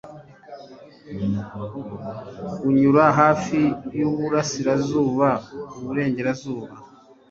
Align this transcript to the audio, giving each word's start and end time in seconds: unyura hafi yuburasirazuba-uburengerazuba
unyura 2.67 3.05
hafi 3.19 3.59
yuburasirazuba-uburengerazuba 3.99 6.71